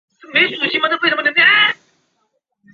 [0.19, 0.39] 丰特
[1.03, 1.75] 维耶伊尔。